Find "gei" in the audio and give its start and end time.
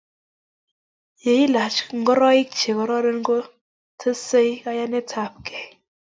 5.45-5.69